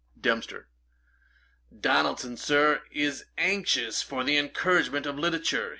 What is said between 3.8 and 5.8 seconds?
for the encouragement of literature.